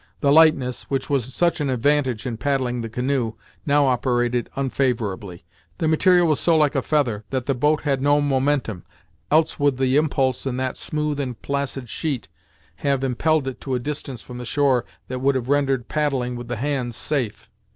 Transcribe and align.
The 0.21 0.31
lightness, 0.33 0.89
which 0.89 1.11
was 1.11 1.31
such 1.31 1.61
an 1.61 1.69
advantage 1.69 2.25
in 2.25 2.37
paddling 2.37 2.81
the 2.81 2.89
canoe, 2.89 3.33
now 3.67 3.85
operated 3.85 4.49
unfavorably. 4.55 5.45
The 5.77 5.87
material 5.87 6.25
was 6.27 6.39
so 6.39 6.57
like 6.57 6.73
a 6.73 6.81
feather, 6.81 7.23
that 7.29 7.45
the 7.45 7.53
boat 7.53 7.81
had 7.81 8.01
no 8.01 8.19
momentum, 8.19 8.83
else 9.29 9.59
would 9.59 9.77
the 9.77 9.97
impulse 9.97 10.47
in 10.47 10.57
that 10.57 10.75
smooth 10.75 11.19
and 11.19 11.39
placid 11.39 11.87
sheet 11.87 12.27
have 12.77 13.03
impelled 13.03 13.47
it 13.47 13.61
to 13.61 13.75
a 13.75 13.79
distance 13.79 14.23
from 14.23 14.39
the 14.39 14.43
shore 14.45 14.85
that 15.07 15.19
would 15.19 15.35
have 15.35 15.49
rendered 15.49 15.87
paddling 15.87 16.35
with 16.35 16.47
the 16.47 16.55
hands 16.57 16.95
safe. 16.95 17.51